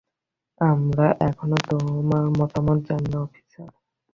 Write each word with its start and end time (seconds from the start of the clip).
আমরা 0.61 1.07
এখনো 1.29 1.57
তোমার 1.69 2.25
মতামত 2.37 2.77
জানিনি, 2.87 3.17
অফিসার? 3.17 3.69